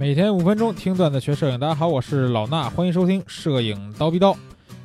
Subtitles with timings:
[0.00, 4.36] 每天五分钟听段子学摄影，大家好，我是老衲，欢迎收听摄影刀逼刀。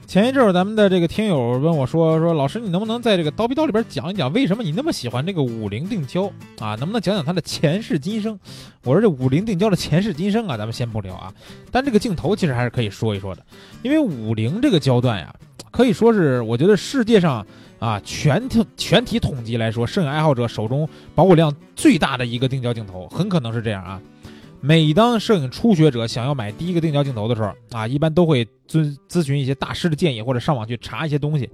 [0.08, 6.24] 前一阵儿咱们的这个听友问我说说老师你能不能在这个刀逼刀里边讲一讲为什么你那么喜欢这个五菱定焦
[6.58, 6.74] 啊？
[6.80, 8.40] 能不能讲讲它的前世今生？
[8.84, 11.32] 我说这五菱定焦的前世今生啊，咱们先不聊啊，
[11.70, 13.46] 但这个镜头其实还是可以说一说的，
[13.84, 15.32] 因为五菱这个焦段呀，
[15.70, 17.46] 可以说是我觉得世界上
[17.78, 24.02] 啊全体全体统计来说，摄影爱好者手中保有量最大的一个定焦镜头，很可能是这样啊。
[24.66, 31.50] 每当摄影初学者想要买第一个定焦镜头的时候啊，一般都会咨咨询一些大师的建议，或者上网去查一些东西，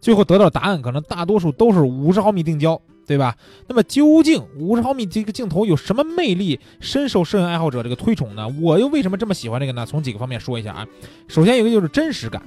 [0.00, 3.36] 最后得到答案可能大多数都是五十毫米定焦，对吧？
[3.68, 8.48] 那么究竟五十毫米这个镜头有什么魅力，深受摄影爱好者这个推崇呢？
[8.60, 9.86] 我又为什么这么喜欢这个呢？
[9.86, 10.84] 从几个方面说一下啊。
[11.28, 12.42] 首先一个就是真实感，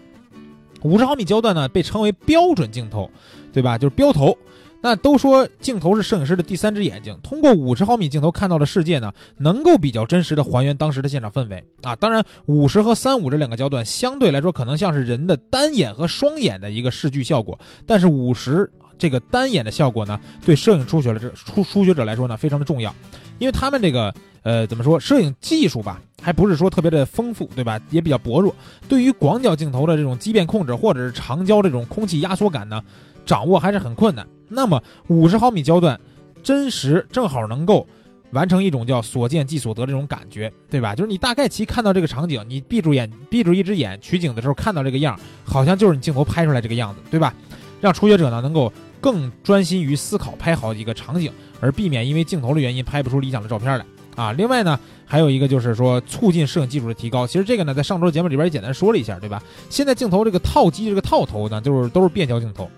[0.81, 3.09] 五十毫米焦段呢被称为标准镜头，
[3.53, 3.77] 对吧？
[3.77, 4.37] 就是标头。
[4.81, 11.96] 那都说镜头是摄影师的第三只眼睛，通过五十毫米镜头看到的世界呢，能够比较真实的还原当时的现场氛围啊。
[11.96, 22.93] 当然，五十和三五这两个焦段相对来说可能像是人的单眼和双眼的一个视距效果，但是五十这个单眼的效果呢，对摄影初学者初初学者来说呢非常的重要，
[23.37, 27.79] 因为他们这个呃怎么说，摄影技术吧还不是说特别的丰富，对吧？
[27.91, 28.55] 也比较薄弱，
[28.90, 32.82] 对于广角镜头的这种畸变控制或者是长焦这种空气压缩感呢，
[33.27, 34.26] 掌握还是很困难。
[34.52, 35.99] 那么五十毫米焦段，
[36.44, 37.88] 真实正好能够
[38.32, 40.93] 完成一种叫所见即所得这种感觉，对吧？
[40.96, 47.34] 就是你大概其看到这个场景，你闭住眼，闭住一只眼取景的时候看到这个样，好像就是你镜头拍出来这个样子，对吧？
[47.80, 54.32] 让初学者呢能够更专心于思考拍好一个场景，而避免因为镜头的原因拍不出理想的照片来啊。
[54.34, 57.26] 另外呢，还有一个就是说促进摄影技术的提高。
[57.26, 59.41] 其实这个呢，在上周节目里边也简单说了一下，对吧？
[59.70, 62.70] 现在镜头这个套机这个套头呢，就是都是变焦镜头。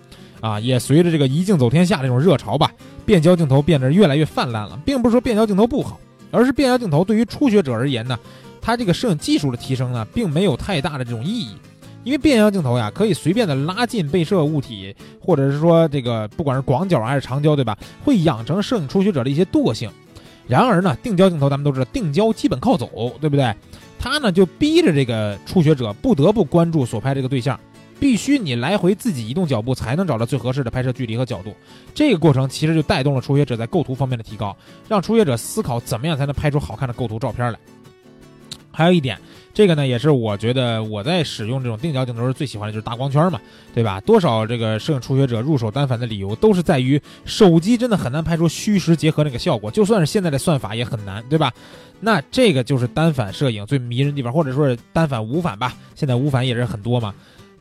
[0.43, 2.69] 啊，也随着这个一镜走天下这种热潮吧，
[3.05, 5.97] 变焦镜头变得越来越泛滥了，并不是说变焦镜头不好，
[6.31, 8.19] 而是变焦镜头对于初学者而言呢，
[8.61, 11.55] 它这个摄影技术的提升呢，并没有太大的这种意义，
[12.03, 17.77] 因为变焦镜头呀，可以随便的拉近被摄物体，或者是说这个不管是广角还是长焦，对吧？
[18.03, 19.89] 会养成摄影初学者的一些惰性。
[20.45, 23.55] 然而呢，定焦镜头咱们都知道，定焦基本靠走，对不对？
[23.97, 27.57] 它呢就逼着这个初学者不得不关注所拍这个对象。
[28.03, 31.55] 必须你来回自己移动脚步，才能找到最合适的拍摄距离和角度。
[31.95, 34.53] 这个过程其实就带动了初学者在构图方面的提高，
[34.89, 37.57] 让初学者思考怎么样才能拍出好看的构图照片来。
[38.73, 39.17] 还有一点，
[39.53, 43.39] 这个呢也是我觉得我在使用这种定焦镜头时最喜欢的就是大光圈嘛，
[43.73, 44.01] 对吧？
[44.01, 51.53] 多少这个摄影初学者入手单反的理由都是在于手机真的很难拍出虚实结合那个效果，就算是现在的算法也很难，对吧？
[52.01, 57.15] 那这个就是单反摄影最迷人的地方，或者说是单反无反吧，现在无反也是很多嘛。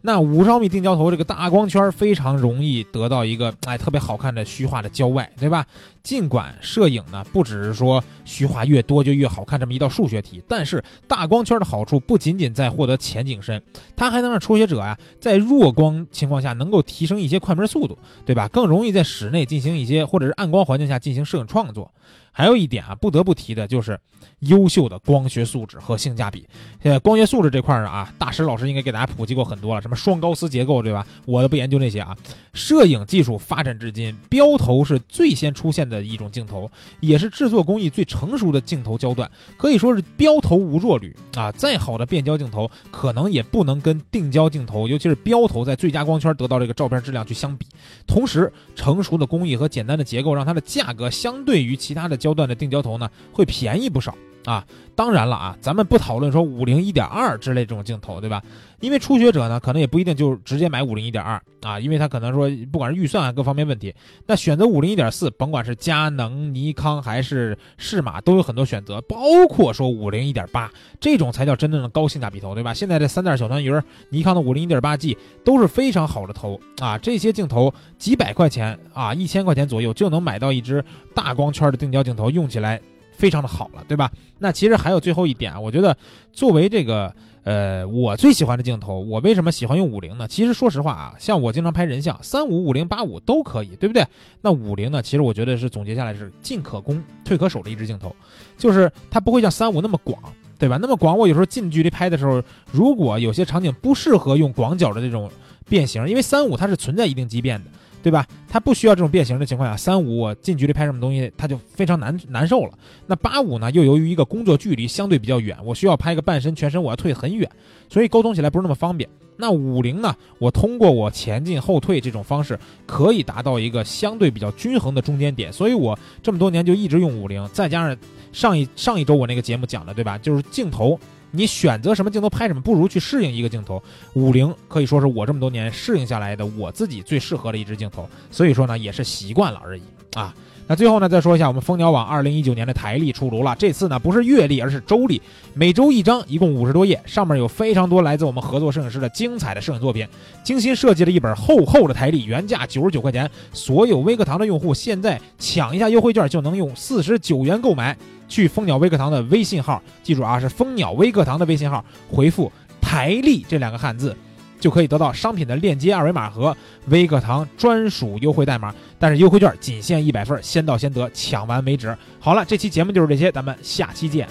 [0.04, 5.64] 那五十毫米定焦头这个大光圈非常容易得到一个哎特别好看的虚化的焦外，对吧？
[6.02, 13.62] 尽管摄影呢不只是说虚化越多就越好看这么一道数学题，但是大光圈的好处不仅仅在获得前景深，
[13.94, 17.96] 它还能让初学者啊在弱光情况下能够提升一些快门速度，
[18.26, 18.48] 对吧？
[18.48, 21.91] 更容易在室内进行一些或者是暗光环境下进行摄影创作。
[22.34, 24.00] 还有一点啊，不得不提的就是
[24.38, 26.48] 优秀的光学素质和性价比。
[26.82, 31.06] 现在光学素质这块儿啊，大师老师应该给大家普及过很多了，什双高斯结构，对吧？
[31.26, 32.16] 我不研究那些啊。
[32.54, 36.70] 摄影技术发展至今，标头是最先出现的一种镜头，
[37.00, 41.50] 也是制作工艺最成熟的镜头焦段，可以说是标头无弱旅啊。
[41.53, 47.66] 再好的变焦镜头，可能也不能跟定焦镜头，尤其是标头在最佳光圈得到这个照片质量去相比。
[48.06, 52.12] 同时，成熟的工艺和简单的结构，让它的价格相对于其他的。
[52.22, 54.64] 焦段的定焦头呢，会便宜不少啊。
[54.94, 58.42] 当然了啊，咱们不讨论说五零一点二之类这种镜头，对吧？
[58.80, 63.92] 因为初学者呢，可能也不一定就直接买五零一点二啊，因为他可能说不管是预算啊各方面问题，
[64.26, 69.16] 那选择五零一点四，甭管是佳能、尼康还是适马，都有很多选择，包
[69.48, 70.70] 括说五零一点八
[71.00, 72.74] 这种才叫真正的高性价比头，对吧？
[72.74, 73.72] 现在这三袋小团鱼，
[74.10, 82.78] 尼康的五零一点八 G 都是非常好的头啊，这些镜头几百块钱啊，一千块钱左右就能买到一支大光圈的定焦镜头，用起来。
[83.12, 84.10] 非常的好了，对吧？
[84.38, 85.97] 那其实还有最后一点啊，我觉得
[86.32, 87.14] 作为这个
[87.44, 90.26] 呃我最喜欢的镜头，我为什么喜欢用五零呢？
[90.26, 94.04] 其实说实话啊，像我经常拍人像，三五、五零、八五都可以，对不对？
[94.41, 98.14] 那五零呢，其实我觉得是总结下来是进可攻，退可守的一支镜头，
[98.56, 100.20] 就是它不会像三五那么广，
[100.58, 100.78] 对吧？
[100.80, 102.42] 那么广，我有时候近距离拍的时候，
[102.72, 105.30] 如果有些场景不适合用广角的这种
[105.68, 107.70] 变形，因为三五它是存在一定畸变的。
[108.03, 108.27] 对吧？
[108.49, 112.72] 它不需要这种变形的情况下，三五我近距离拍什么东西，它就非常难难受了。
[113.07, 117.49] 那八五呢，又由于一个工作距离相对比较远，我需要拍个半身、全身，我要退很远，
[117.89, 119.09] 所以沟通起来不是那么方便。
[119.37, 127.97] 那五零呢，我通过我前进后退这种方式，可以达到一个相对比较均衡的中间点，所以我这么多年就一直用五零，再加上
[128.33, 130.19] 上一上一周我那个节目讲的，对吧？
[130.19, 130.99] 就是镜头。
[131.32, 133.82] 你选择什么镜头拍什么，不如去适应一个镜头。
[134.12, 139.82] 五零可以说是我这么多年适应下来的我自己最适合的一支镜头，所以说呢也是习惯了而已
[140.14, 140.32] 啊。
[140.68, 145.20] 那最后呢再说一下，我们蜂鸟网二零一九年的台历出炉了，这次呢不是月历，而是周历，
[145.54, 150.06] 每周一张，一共五十多页，上面有非常多来自我们合作摄影师的精彩的摄影作品，
[150.44, 157.96] 精心设计了一本厚厚的台历，原价九十九块钱，所有微课堂的用户现在抢一下优惠券就能用四十九元购买。
[158.32, 162.50] 去蜂鸟微课堂的微信号，记住啊，是蜂鸟微课堂的微信号，回复
[162.80, 164.16] “台历”这两个汉字，
[164.58, 166.56] 就可以得到商品的链接、二维码和
[166.86, 168.74] 微课堂专属优惠代码。
[168.98, 171.94] 但是优惠券仅限一百份，先到先得，抢完为止。
[172.18, 174.26] 好了，这期节目就是这些，咱们下期见。